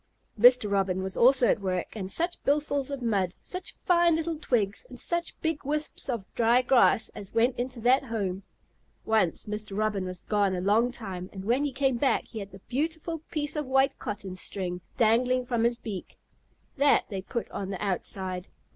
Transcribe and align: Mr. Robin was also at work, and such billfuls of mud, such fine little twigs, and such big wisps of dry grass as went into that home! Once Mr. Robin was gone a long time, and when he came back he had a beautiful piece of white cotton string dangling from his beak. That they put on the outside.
Mr. 0.39 0.67
Robin 0.67 1.03
was 1.03 1.15
also 1.15 1.47
at 1.47 1.61
work, 1.61 1.89
and 1.95 2.11
such 2.11 2.41
billfuls 2.43 2.89
of 2.89 3.03
mud, 3.03 3.35
such 3.39 3.75
fine 3.75 4.15
little 4.15 4.39
twigs, 4.39 4.83
and 4.89 4.99
such 4.99 5.39
big 5.41 5.63
wisps 5.63 6.09
of 6.09 6.25
dry 6.33 6.59
grass 6.63 7.09
as 7.09 7.35
went 7.35 7.55
into 7.55 7.79
that 7.79 8.05
home! 8.05 8.41
Once 9.05 9.45
Mr. 9.45 9.77
Robin 9.77 10.05
was 10.05 10.21
gone 10.21 10.55
a 10.55 10.59
long 10.59 10.91
time, 10.91 11.29
and 11.31 11.45
when 11.45 11.63
he 11.63 11.71
came 11.71 11.97
back 11.97 12.25
he 12.25 12.39
had 12.39 12.51
a 12.51 12.59
beautiful 12.61 13.19
piece 13.29 13.55
of 13.55 13.67
white 13.67 13.99
cotton 13.99 14.35
string 14.35 14.81
dangling 14.97 15.45
from 15.45 15.63
his 15.63 15.77
beak. 15.77 16.17
That 16.77 17.07
they 17.09 17.21
put 17.21 17.47
on 17.51 17.69
the 17.69 17.79
outside. 17.85 18.47